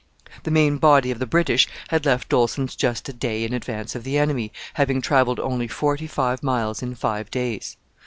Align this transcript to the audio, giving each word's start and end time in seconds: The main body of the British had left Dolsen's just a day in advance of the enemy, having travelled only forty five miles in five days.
The 0.41 0.49
main 0.49 0.77
body 0.77 1.11
of 1.11 1.19
the 1.19 1.27
British 1.27 1.67
had 1.89 2.07
left 2.07 2.27
Dolsen's 2.29 2.75
just 2.75 3.07
a 3.07 3.13
day 3.13 3.43
in 3.43 3.53
advance 3.53 3.93
of 3.93 4.03
the 4.03 4.17
enemy, 4.17 4.51
having 4.73 4.99
travelled 4.99 5.39
only 5.39 5.67
forty 5.67 6.07
five 6.07 6.41
miles 6.41 6.81
in 6.81 6.95
five 6.95 7.29
days. 7.29 7.77